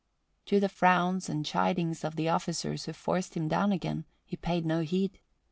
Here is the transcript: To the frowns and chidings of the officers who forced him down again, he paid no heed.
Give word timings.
To 0.47 0.59
the 0.59 0.67
frowns 0.67 1.29
and 1.29 1.45
chidings 1.45 2.03
of 2.03 2.15
the 2.15 2.27
officers 2.27 2.85
who 2.85 2.93
forced 2.93 3.37
him 3.37 3.47
down 3.47 3.71
again, 3.71 4.05
he 4.25 4.35
paid 4.35 4.65
no 4.65 4.79
heed. 4.81 5.19